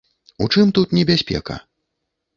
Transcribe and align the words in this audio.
У 0.45 0.47
чым 0.53 0.71
тут 0.79 0.95
небяспека? 1.01 1.61